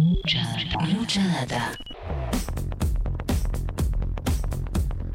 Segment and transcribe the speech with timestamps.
[0.00, 1.89] Mucha data.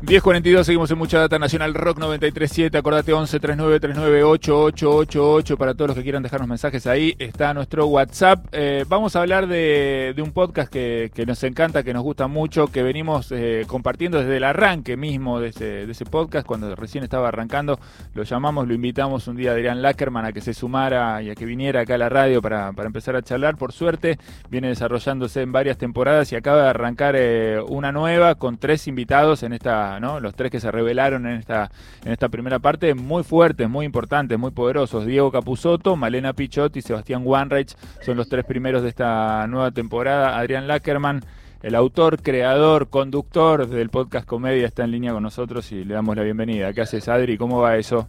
[0.05, 5.87] 10.42, seguimos en Mucha Data Nacional Rock 93.7, acordate 11 39 39 8888 para todos
[5.87, 8.45] los que quieran dejarnos mensajes ahí, está nuestro WhatsApp.
[8.51, 12.67] Eh, vamos a hablar de, un podcast que, que, nos encanta, que nos gusta mucho,
[12.67, 17.03] que venimos eh, compartiendo desde el arranque mismo de ese, de ese, podcast, cuando recién
[17.03, 17.79] estaba arrancando,
[18.13, 21.35] lo llamamos, lo invitamos un día a Adrián Lackerman a que se sumara y a
[21.35, 23.57] que viniera acá a la radio para, para empezar a charlar.
[23.57, 24.19] Por suerte,
[24.51, 29.41] viene desarrollándose en varias temporadas y acaba de arrancar eh, una nueva con tres invitados
[29.41, 31.71] en esta los tres que se revelaron en esta,
[32.03, 35.05] en esta primera parte, muy fuertes, muy importantes, muy poderosos.
[35.05, 40.37] Diego Capusotto, Malena Pichot y Sebastián Wanreich son los tres primeros de esta nueva temporada.
[40.37, 41.21] Adrián Lackerman,
[41.63, 46.15] el autor, creador, conductor del podcast Comedia, está en línea con nosotros y le damos
[46.15, 46.73] la bienvenida.
[46.73, 47.37] ¿Qué haces, Adri?
[47.37, 48.07] ¿Cómo va eso?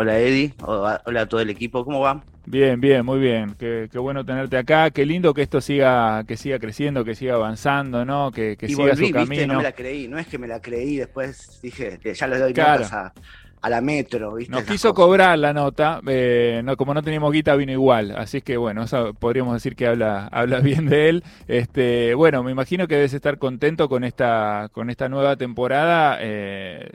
[0.00, 0.54] Hola, Eddie.
[0.62, 1.84] Hola a todo el equipo.
[1.84, 2.24] ¿Cómo va?
[2.46, 3.54] Bien, bien, muy bien.
[3.58, 4.90] Qué, qué, bueno tenerte acá.
[4.90, 8.30] Qué lindo que esto siga, que siga creciendo, que siga avanzando, ¿no?
[8.32, 9.28] Que, que siga su camino.
[9.28, 9.46] ¿viste?
[9.46, 12.54] No me la creí, no es que me la creí, después dije, ya le doy
[12.54, 12.84] claro.
[12.84, 13.12] notas a,
[13.60, 14.52] a, la metro, ¿viste?
[14.52, 15.06] Nos quiso cosas.
[15.06, 19.12] cobrar la nota, eh, no, como no teníamos guita vino igual, así que bueno, eso
[19.12, 21.24] podríamos decir que habla, habla bien de él.
[21.46, 26.16] Este, bueno, me imagino que debes estar contento con esta, con esta nueva temporada.
[26.22, 26.88] Eh,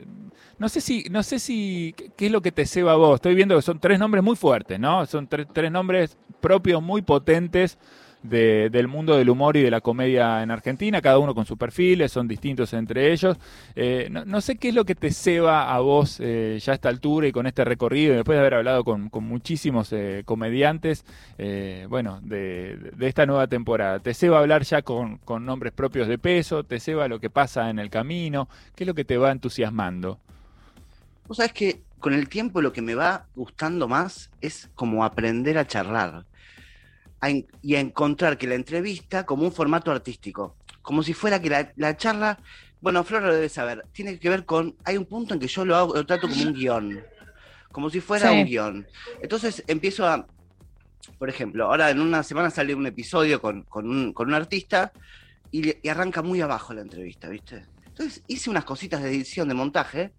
[0.58, 3.16] no sé si, no sé si, ¿qué es lo que te ceba a vos?
[3.16, 5.04] Estoy viendo que son tres nombres muy fuertes, ¿no?
[5.06, 7.78] Son tres, nombres propios muy potentes
[8.22, 11.58] de, del mundo del humor y de la comedia en Argentina, cada uno con sus
[11.58, 13.36] perfiles, son distintos entre ellos.
[13.74, 16.88] Eh, no, sé qué es lo que te ceba a vos eh, ya a esta
[16.88, 21.04] altura y con este recorrido, después de haber hablado con, muchísimos eh, comediantes,
[21.88, 23.98] bueno, de, de, esta nueva temporada.
[24.00, 26.64] ¿Te ceba hablar ya con, con nombres propios de peso?
[26.64, 28.48] ¿Te ceba lo que pasa en el camino?
[28.74, 30.18] ¿Qué es lo que te va entusiasmando?
[31.26, 35.58] Vos sabés que con el tiempo lo que me va gustando más es como aprender
[35.58, 36.24] a charlar
[37.20, 41.40] a en, y a encontrar que la entrevista como un formato artístico, como si fuera
[41.40, 42.38] que la, la, charla,
[42.80, 45.64] bueno, Flor lo debe saber, tiene que ver con, hay un punto en que yo
[45.64, 47.02] lo, hago, lo trato como un guion,
[47.72, 48.36] como si fuera sí.
[48.36, 48.86] un guion.
[49.20, 50.26] Entonces empiezo a,
[51.18, 54.92] por ejemplo, ahora en una semana sale un episodio con, con, un, con un, artista
[55.50, 57.64] y, y arranca muy abajo la entrevista, ¿viste?
[57.86, 60.12] Entonces hice unas cositas de edición, de montaje,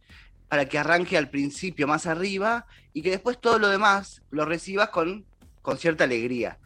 [0.50, 4.90] para que arranque al principio más arriba y que después todo lo demás lo recibas
[4.90, 5.26] con,
[5.62, 6.58] con cierta alegría.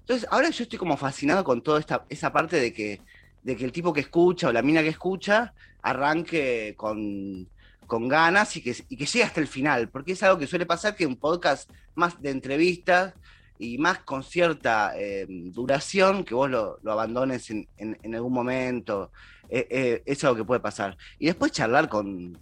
[0.00, 3.00] Entonces, ahora yo estoy como fascinado con toda esta, esa parte de que,
[3.42, 7.48] de que el tipo que escucha o la mina que escucha arranque con,
[7.86, 10.66] con ganas y que, y que llegue hasta el final, porque es algo que suele
[10.66, 13.14] pasar que un podcast más de entrevistas
[13.58, 19.10] y más con cierta eh, duración, que vos lo, lo abandones en, en, algún momento,
[19.48, 20.96] eh, eh, es algo que puede pasar.
[21.18, 22.36] Y después charlar con,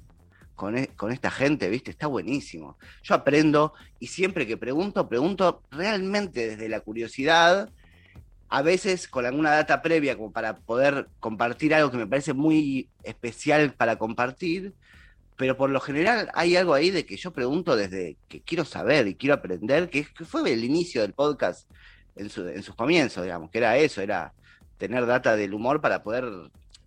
[0.55, 1.91] con, e, con, esta gente, ¿viste?
[1.91, 2.79] Está buenísimo.
[3.03, 7.71] Yo aprendo y siempre que pregunto, pregunto realmente desde la curiosidad,
[8.49, 12.91] a veces con alguna data previa como para poder compartir algo que me parece muy
[13.03, 14.75] especial para compartir,
[15.37, 19.09] pero por lo general hay algo ahí de que yo pregunto desde que quiero saber
[19.09, 21.67] y quiero aprender, que, fue el inicio del podcast
[22.15, 24.35] en, su, en sus comienzos, digamos, que era eso, era
[24.77, 26.25] tener data del humor para poder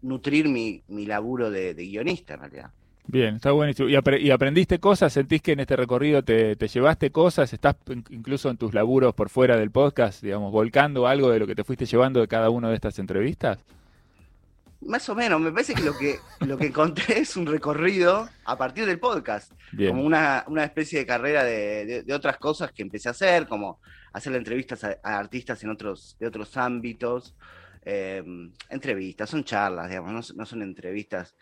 [0.03, 2.71] nutrir mi, mi laburo de, de guionista en realidad.
[3.07, 3.87] Bien, está buenísimo.
[3.87, 5.13] ¿Y, ap ¿Y, aprendiste cosas?
[5.13, 7.53] ¿Sentís que en este recorrido te, te, llevaste cosas?
[7.53, 7.75] ¿Estás
[8.09, 11.63] incluso en tus laburos por fuera del podcast, digamos, volcando algo de lo que te
[11.63, 13.59] fuiste llevando de cada una de estas entrevistas?
[14.81, 18.57] Más o menos, me parece que lo que, lo que encontré es un recorrido a
[18.57, 19.91] partir del podcast, Bien.
[19.91, 23.47] como una, una, especie de carrera de, de, de, otras cosas que empecé a hacer,
[23.47, 23.79] como
[24.13, 27.35] hacerle entrevistas a, a artistas en otros, de otros ámbitos,
[27.83, 28.23] eh,
[28.69, 31.35] entrevistas, son charlas, digamos, no, no son entrevistas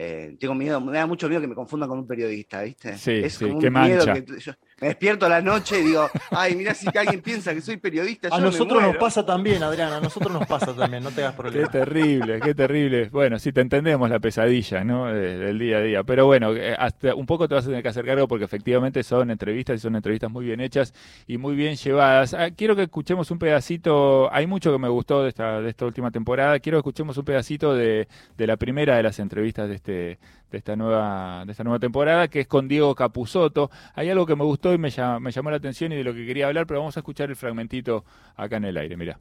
[0.00, 2.96] eh, tengo miedo, me da mucho miedo que me confundan con un periodista, ¿viste?
[2.96, 5.84] Sí, es sí, como qué un miedo que yo me despierto a la noche y
[5.84, 8.28] digo, ay, mira si alguien piensa que soy periodista.
[8.30, 11.66] A nosotros nos pasa también, Adriana, a nosotros nos pasa también, no te hagas problema.
[11.66, 13.08] Qué terrible, qué terrible.
[13.08, 15.06] Bueno, sí te entendemos la pesadilla, ¿no?
[15.06, 16.04] Del día a día.
[16.04, 19.02] Pero bueno, eh, hasta un poco te vas a tener que hacer cargo porque efectivamente
[19.02, 20.94] son entrevistas y son entrevistas muy bien hechas
[21.26, 22.34] y muy bien llevadas.
[22.34, 25.86] Ah, quiero que escuchemos un pedacito, hay mucho que me gustó de esta, de esta
[25.86, 29.74] última temporada, quiero que escuchemos un pedacito de, de la primera de las entrevistas de
[29.74, 30.18] este
[30.50, 33.70] de esta nueva de esta nueva temporada que es con Diego Capusotto.
[33.94, 36.14] Hay algo que me gustó y me, llamó, me llamó la atención y de lo
[36.14, 38.04] que quería hablar, pero vamos a escuchar el fragmentito
[38.36, 39.18] acá en el aire, mira.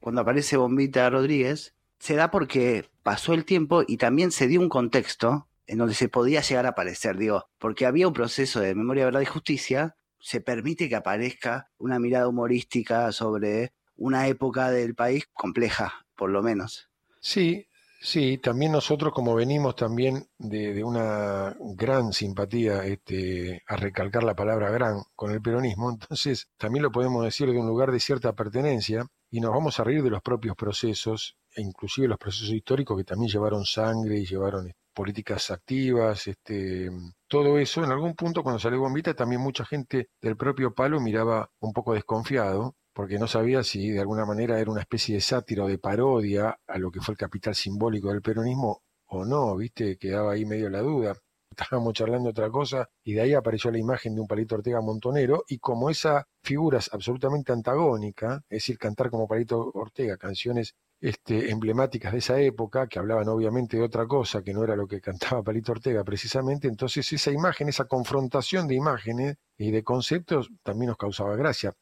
[0.00, 4.68] Cuando aparece Bombita Rodríguez, se da porque pasó el tiempo y también se dio un
[4.68, 9.06] contexto en donde se podía llegar a aparecer, digo, porque había un proceso de memoria,
[9.06, 15.28] verdad y justicia, se permite que aparezca una mirada humorística sobre una época del país
[15.32, 16.90] compleja, por lo menos.
[17.20, 17.68] Sí,
[18.06, 24.70] Sí, también nosotros como venimos también de, una gran simpatía este, a recalcar la palabra
[24.70, 29.06] gran con el peronismo, entonces también lo podemos decir de un lugar de cierta pertenencia
[29.30, 33.04] y nos vamos a reír de los propios procesos, e inclusive los procesos históricos que
[33.04, 36.90] también llevaron sangre y llevaron políticas activas, este,
[37.26, 41.50] todo eso, en algún punto cuando salió Bombita también mucha gente del propio palo miraba
[41.58, 45.64] un poco desconfiado, porque no sabía si de alguna manera era una especie de sátira
[45.64, 49.98] o de parodia a lo que fue el capital simbólico del peronismo o no, viste,
[49.98, 51.14] quedaba ahí medio la duda.
[51.50, 55.44] Estábamos charlando otra cosa y de ahí apareció la imagen de un Palito Ortega montonero
[55.48, 61.50] y como esa figura es absolutamente antagónica, es decir, cantar como Palito Ortega canciones este,
[61.50, 65.00] emblemáticas de esa época, que hablaban obviamente de otra cosa, que no era lo que
[65.00, 70.88] cantaba Palito Ortega precisamente, entonces esa imagen, esa confrontación de imágenes y de conceptos también
[70.88, 71.74] nos causaba gracia.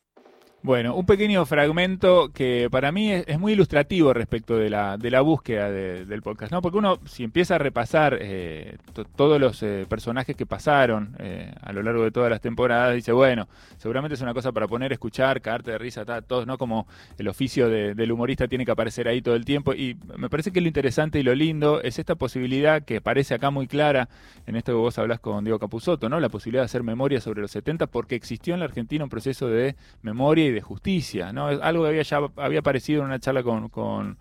[0.65, 5.21] Bueno, un pequeño fragmento que para mí es, muy ilustrativo respecto de la, de la
[5.21, 6.63] búsqueda del podcast, ¿no?
[6.63, 8.77] Porque uno, si empieza a repasar eh,
[9.17, 13.11] todos los eh, personajes que pasaron eh, a lo largo de todas las temporadas, dice,
[13.11, 16.57] bueno, seguramente es una cosa para poner, escuchar, caerte de risa, todos, ¿no?
[16.59, 16.87] Como
[17.19, 19.75] el oficio del humorista tiene que aparecer ahí todo el tiempo.
[19.75, 23.51] Y me parece que lo interesante y lo lindo es esta posibilidad que parece acá
[23.51, 24.09] muy clara
[24.47, 26.21] en esto que vos hablas con Diego Capusotto, ¿no?
[26.21, 29.49] La posibilidad de hacer memoria sobre los 70 porque existió en la Argentina un proceso
[29.49, 31.51] de memoria y de justicia, ¿no?
[31.51, 34.19] Es algo que había ya había aparecido en una charla con, con,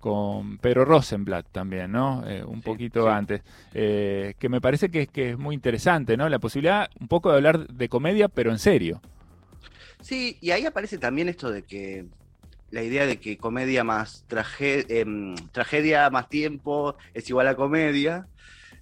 [0.00, 2.24] con Pedro Rosenblatt también, ¿no?
[2.26, 3.42] Eh, un poquito antes,
[3.72, 6.28] eh, que me parece que, que es muy interesante, ¿no?
[6.28, 9.00] La posibilidad un poco de hablar de comedia, pero en serio.
[10.00, 12.04] Sí, y ahí aparece también esto de que
[12.74, 14.26] la idea de que comedia más
[14.58, 18.26] em, tragedia más tiempo es igual a comedia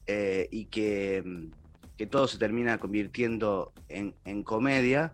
[0.06, 1.22] eh, y que,
[1.96, 5.12] que, todo se termina convirtiendo en, en comedia.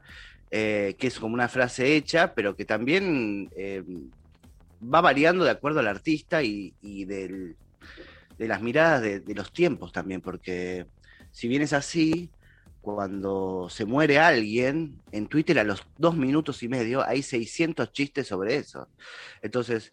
[0.50, 3.84] Eh, que es como una frase hecha, pero que también eh,
[4.82, 7.54] va variando de acuerdo al artista y, de
[8.38, 10.86] las miradas de, los tiempos también, porque
[11.32, 12.30] si bien es así,
[12.80, 18.26] cuando se muere alguien, en Twitter a los dos minutos y medio hay 600 chistes
[18.26, 18.88] sobre eso.
[19.42, 19.92] Entonces,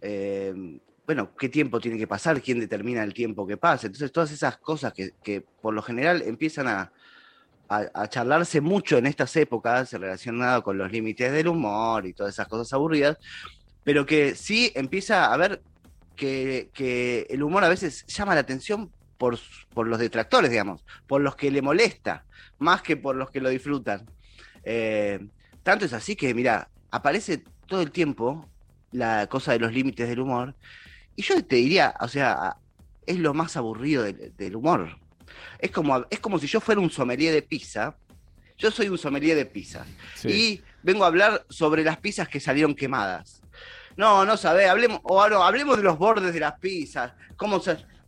[0.00, 2.42] eh, bueno, ¿qué tiempo tiene que pasar?
[2.42, 3.86] ¿Quién determina el tiempo que pasa?
[3.86, 6.90] Entonces, todas esas cosas que por lo general empiezan
[7.68, 12.48] a, charlarse mucho en estas épocas relacionado con los límites del humor y todas esas
[12.48, 13.18] cosas aburridas,
[13.82, 15.62] pero que sí empieza a ver
[16.16, 19.38] que, el humor a veces llama la atención por,
[19.72, 22.24] por, los detractores, digamos, por los que le molesta,
[22.58, 24.06] más que por los que lo disfrutan.
[24.64, 25.18] Eh,
[25.62, 28.48] tanto es así que, mira, aparece todo el tiempo
[28.92, 30.54] la cosa de los límites del humor,
[31.16, 32.56] y yo te diría, o sea,
[33.06, 34.98] es lo más aburrido del humor.
[35.58, 37.96] Es como, es como si yo fuera un sommelier de pizza.
[38.56, 39.84] Yo soy un sommelier de pizza.
[40.22, 43.42] Y vengo a hablar sobre las pizzas que salieron quemadas.
[43.96, 47.12] No, no sabés, hablemos, o hablemos de los bordes de las pizzas.
[47.36, 47.60] Cómo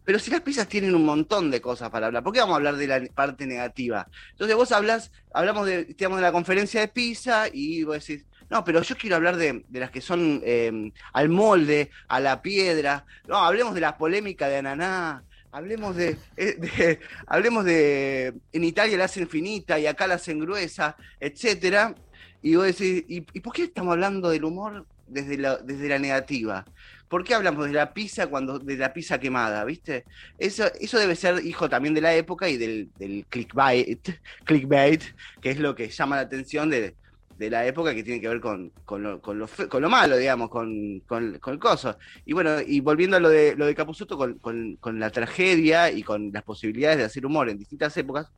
[0.06, 2.56] pero si las pizzas tienen un montón de cosas para hablar, ¿por qué vamos a
[2.58, 4.06] hablar de la parte negativa?
[4.30, 8.82] Entonces vos hablas, hablamos de, de la conferencia de pizza y vos decís, no, pero
[8.82, 13.04] yo quiero hablar de, las que son eh, al molde, a la piedra.
[13.26, 15.24] No, hablemos de la polémica de Ananá,
[15.56, 20.98] Hablemos eh, de, hablemos de, en Italia la hacen finita y acá la hacen gruesa,
[21.18, 21.94] etcétera.
[22.42, 26.66] Y vos decís, ¿y, por qué estamos hablando del humor desde la, desde la negativa?
[27.08, 30.04] ¿Por qué hablamos de la pizza cuando de la pizza quemada, viste?
[30.36, 34.10] Eso, eso debe ser hijo también de la época y del, del clickbait,
[34.44, 35.04] clickbait,
[35.40, 36.96] que es lo que llama la atención de,
[37.38, 41.02] de la época que tiene que ver con, con, lo, con, lo, malo, digamos, con,
[41.10, 41.96] el coso.
[42.24, 46.30] Y bueno, y volviendo a lo de, lo de Capuzotto, con, la tragedia y con
[46.32, 48.30] las posibilidades de hacer humor en distintas épocas,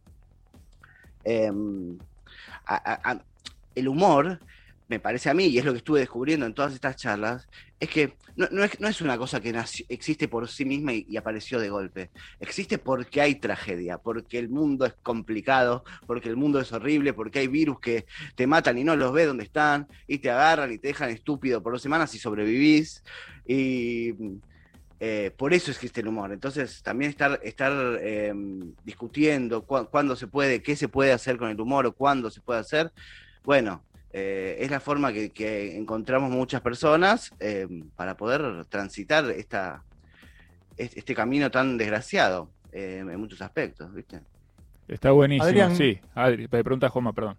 [1.25, 1.99] em,
[3.75, 4.41] el humor
[4.89, 7.47] me parece a mí, y es lo que estuve descubriendo en todas estas charlas,
[7.79, 9.55] es que no, es, una cosa que
[9.89, 12.11] existe por sí misma y, apareció de golpe.
[12.41, 17.41] Existe porque hay tragedia, porque el mundo es complicado, porque el mundo es horrible, porque
[17.41, 20.79] hay virus que te matan y no los ves donde están, y te agarran y
[20.79, 23.03] te dejan estúpido por dos semanas y sobrevivís.
[23.47, 24.15] Y
[25.01, 26.33] eh, por eso existe el humor.
[26.33, 31.61] Entonces, también estar, estar em, discutiendo cuándo se puede, qué se puede hacer con el
[31.61, 32.93] humor o cuándo se puede hacer,
[33.45, 39.83] bueno, eh, es la forma que, encontramos muchas personas eh, para poder transitar esta,
[40.77, 44.21] este camino tan desgraciado eh, en muchos aspectos, ¿viste?
[44.87, 45.99] Está buenísimo, sí.
[46.15, 47.37] Adri, pregunta Joma, perdón.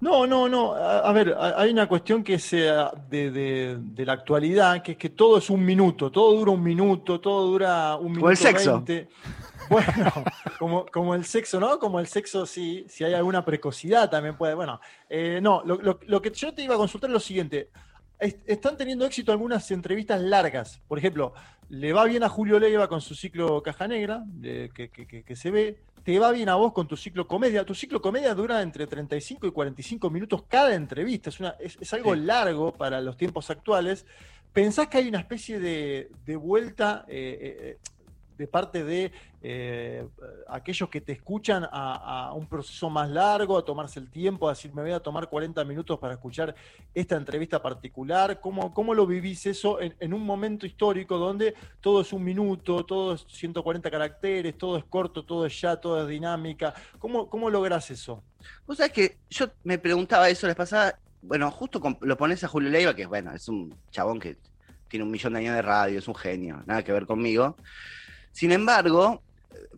[0.00, 0.74] No, no, no.
[0.74, 5.48] A, ver, hay una cuestión que sea de, la actualidad, que es que todo es
[5.48, 8.26] un minuto, todo dura un minuto, todo dura un minuto.
[8.26, 8.84] O el sexo.
[9.68, 10.12] Bueno,
[10.58, 11.78] como, como el sexo, ¿no?
[11.78, 14.54] Como el sexo, sí, si hay alguna precocidad también puede.
[14.54, 17.70] Bueno, eh, no, lo, que yo te iba a consultar es lo siguiente.
[18.18, 20.80] están teniendo éxito algunas entrevistas largas.
[20.88, 21.34] Por ejemplo,
[21.68, 25.78] le va bien a Julio Leiva con su ciclo Caja Negra, que, se ve.
[26.02, 27.64] te va bien a vos con tu ciclo comedia.
[27.64, 31.30] Tu ciclo comedia dura entre 35 y 45 minutos cada entrevista.
[31.30, 34.06] Es, una, es, algo largo para los tiempos actuales.
[34.52, 37.78] ¿Pensás que hay una especie de, vuelta eh, eh,
[38.36, 39.12] de parte de
[39.42, 40.06] eh,
[40.48, 44.72] aquellos que te escuchan a, un proceso más largo, a tomarse el tiempo, a decir,
[44.74, 46.54] me voy a tomar 40 minutos para escuchar
[46.94, 48.40] esta entrevista particular?
[48.40, 53.14] ¿Cómo, cómo lo vivís eso en, un momento histórico donde todo es un minuto, todo
[53.14, 56.74] es 140 caracteres, todo es corto, todo es ya, todo es dinámica?
[56.98, 58.22] ¿Cómo, cómo lográs eso?
[58.66, 62.70] Vos sabés que yo me preguntaba eso la pasada, bueno, justo lo pones a Julio
[62.70, 64.36] Leiva, que bueno, es un chabón que
[64.88, 67.56] tiene un millón de años de radio, es un genio, nada que ver conmigo.
[68.34, 69.22] Sin embargo,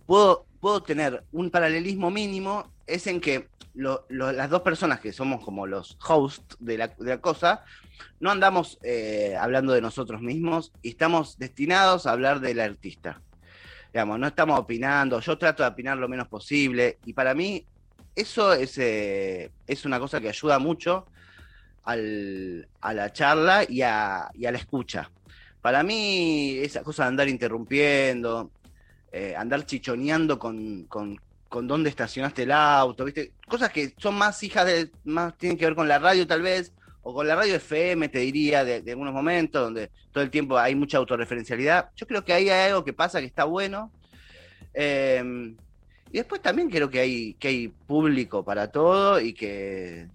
[0.06, 5.66] puedo, puedo tener un paralelismo mínimo, es en que las dos personas que somos como
[5.66, 7.64] los hosts de la, cosa,
[8.18, 13.20] no andamos eh, hablando de nosotros mismos y estamos destinados a hablar del artista.
[13.92, 17.66] Digamos, no estamos opinando, yo trato de opinar lo menos posible y para mí
[18.14, 21.06] eso es, eh, es una cosa que ayuda mucho
[21.84, 25.10] al, a la charla y a, y a la escucha.
[25.66, 28.52] Para mí, esa cosa de andar interrumpiendo,
[29.10, 31.18] eh, andar chichoneando con, con,
[31.66, 33.32] dónde estacionaste el auto, ¿viste?
[33.48, 36.72] Cosas que son más hijas de, más tienen que ver con la radio tal vez,
[37.02, 40.76] o con la radio FM, te diría, de, algunos momentos, donde todo el tiempo hay
[40.76, 41.90] mucha autorreferencialidad.
[41.96, 43.90] Yo creo que ahí hay algo que pasa que está bueno.
[44.72, 45.56] Em,
[46.12, 50.06] y después también creo que hay, que hay público para todo y que.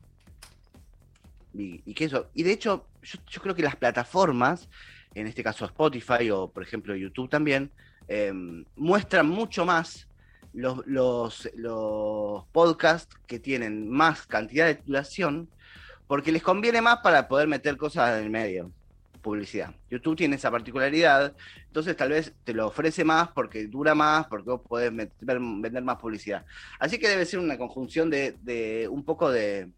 [1.54, 2.30] Y, que eso.
[2.34, 4.70] Y de hecho, yo creo que las plataformas
[5.16, 7.72] en este caso Spotify o por ejemplo YouTube también,
[8.08, 10.08] em, muestran mucho más
[10.54, 10.86] los,
[11.56, 15.50] los, podcasts que tienen más cantidad de duración
[16.08, 18.72] porque les conviene más para poder meter cosas en el medio,
[19.22, 19.74] publicidad.
[19.90, 21.34] YouTube tiene esa particularidad,
[21.68, 25.98] entonces tal vez te lo ofrece más porque dura más, porque vos podés vender más
[25.98, 26.46] publicidad.
[26.80, 29.72] Así que debe ser una conjunción de, un poco de,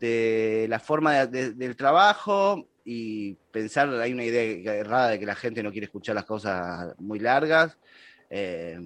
[0.00, 5.62] de la forma del trabajo, y pensar, hay una idea errada de que la gente
[5.62, 7.78] no quiere escuchar las cosas muy largas.
[8.30, 8.78] Eh,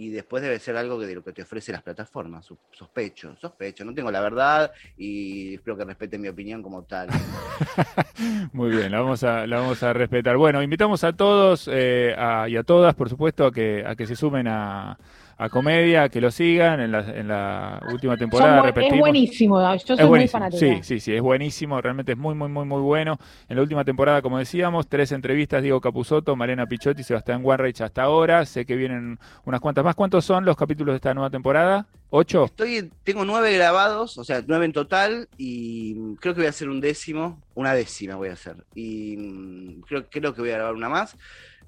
[0.00, 2.48] y después debe ser algo de lo que te ofrece las plataformas.
[2.70, 3.84] Sospecho, sospecho.
[3.84, 7.08] No tengo la verdad y espero que respeten mi opinión como tal.
[8.52, 10.36] Muy bien, la vamos a, la vamos a respetar.
[10.36, 12.14] Bueno, invitamos a todos eh,
[12.48, 14.96] y a todas, por supuesto, a que, a que se sumen a,
[15.40, 18.68] a comedia, que lo sigan en la, en la última temporada.
[18.70, 20.58] es buenísimo, yo soy muy fanático.
[20.58, 23.18] Sí, sí, sí, es buenísimo, realmente es muy, muy, muy, muy bueno.
[23.48, 28.02] En la última temporada, como decíamos, tres entrevistas, Diego Capusotto, Marena Pichotti, Sebastián Warreich hasta
[28.02, 28.44] ahora.
[28.46, 29.94] Sé que vienen unas cuantas más.
[29.94, 31.86] ¿Cuántos son los capítulos de esta nueva temporada?
[32.10, 32.46] ¿Ocho?
[32.46, 36.68] Estoy, tengo nueve grabados, o sea, nueve en total, y creo que voy a hacer
[36.68, 38.56] un décimo, una décima voy a hacer.
[38.74, 41.16] Y mm, creo, creo que voy a grabar una más.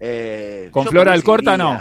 [0.00, 1.78] Eh, ¿Con Flora Alcorta no?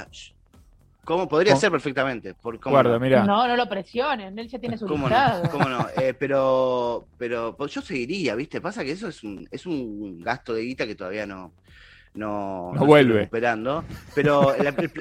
[1.09, 1.27] ¿Cómo?
[1.27, 2.35] Podría ser perfectamente.
[2.35, 3.23] Por Guarda, mira.
[3.23, 5.41] No, no lo presiones, él ya tiene su ¿Cómo no?
[5.49, 5.87] ¿Cómo no?
[5.99, 8.61] Eh, pero, pero pues yo seguiría, ¿viste?
[8.61, 11.51] Pasa que eso es un, es un gasto de guita que todavía no,
[12.13, 13.23] no, no, vuelve.
[13.23, 13.83] Esperando.
[14.13, 14.53] Pero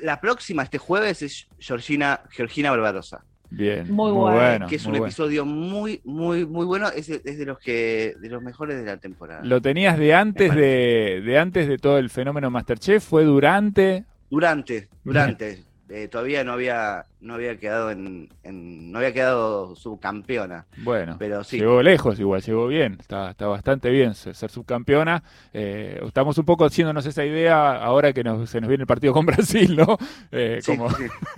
[0.02, 3.22] la, próxima, este jueves, es Georgina, Georgina Barbarosa.
[3.50, 3.92] Bien.
[3.92, 4.66] Muy, bueno.
[4.66, 6.88] Que es un episodio muy, muy, muy bueno.
[6.88, 9.42] Es, de los que, de los mejores de la temporada.
[9.44, 13.04] ¿Lo tenías de antes de, de antes de todo el fenómeno Masterchef?
[13.04, 14.06] ¿Fue durante?
[14.30, 15.67] Durante, durante.
[15.88, 20.66] Eh, todavía no había no había quedado en, no había quedado subcampeona.
[20.78, 21.58] Bueno, pero sí.
[21.58, 25.22] Llegó lejos igual, llegó bien, está, está bastante bien ser, subcampeona.
[25.52, 29.12] Eh, estamos un poco haciéndonos esa idea ahora que nos, se nos viene el partido
[29.12, 29.98] con Brasil, ¿no?
[30.30, 30.88] Eh, como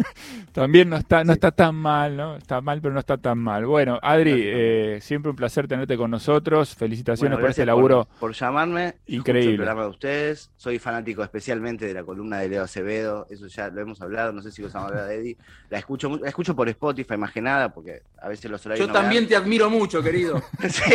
[0.53, 2.37] también no está, no está tan mal, ¿no?
[2.37, 3.67] Está mal, pero no está tan mal.
[3.67, 6.75] Bueno, Adri, siempre un placer tenerte con nosotros.
[6.75, 8.09] Felicitaciones por ese laburo.
[8.19, 8.97] Por, llamarme.
[9.07, 9.51] Increíble.
[9.51, 10.51] El programa de ustedes.
[10.57, 13.27] Soy fanático especialmente de la columna de Leo Acevedo.
[13.31, 14.33] Eso ya lo hemos hablado.
[14.33, 15.37] No sé si lo hemos hablado de Eddie.
[15.71, 18.89] La escucho, la escucho por Spotify más que nada, porque a veces los horarios.
[18.89, 20.43] Yo también te admiro mucho, querido.
[20.69, 20.95] sí.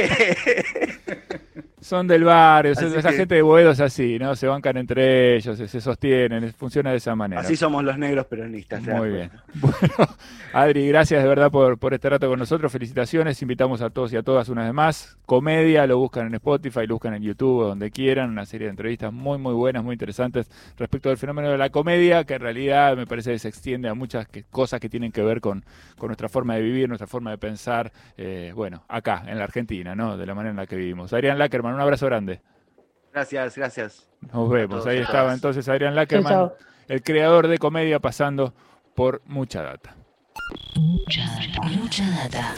[1.85, 4.35] Son del barrio, esa gente de Boedo es así, ¿no?
[4.35, 7.41] Se bancan entre ellos, se, sostienen, funciona de esa manera.
[7.41, 8.81] Así somos los negros peronistas.
[8.81, 9.29] Muy bien.
[9.53, 10.09] Bueno,
[10.51, 12.71] Adri, gracias de verdad por, por este rato con nosotros.
[12.71, 13.41] Felicitaciones.
[13.41, 15.17] Invitamos a todos y a todas una vez más.
[15.25, 18.29] Comedia, lo buscan en Spotify, lo buscan en YouTube, donde quieran.
[18.29, 22.23] Una serie de entrevistas muy, muy buenas, muy interesantes respecto del fenómeno de la comedia,
[22.23, 25.39] que en realidad me parece que se extiende a muchas cosas que tienen que ver
[25.39, 25.63] con,
[25.97, 29.95] con nuestra forma de vivir, nuestra forma de pensar, eh, bueno, acá, en la Argentina,
[29.95, 30.17] ¿no?
[30.17, 31.11] De la manera en la que vivimos.
[31.13, 32.41] Adrián Lackerman, un abrazo grande.
[33.13, 34.09] Gracias, gracias.
[34.33, 34.85] Nos vemos.
[34.85, 36.51] Ahí estaba entonces Adrián Lackerman,
[36.87, 38.53] el creador de comedia pasando
[38.93, 39.95] por mucha data.
[40.75, 41.25] Mucha,
[41.63, 42.55] mucha data.